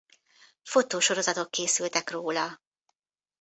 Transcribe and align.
Fotósorozatok 0.63 1.49
készültek 1.51 2.09
róla. 2.09 2.59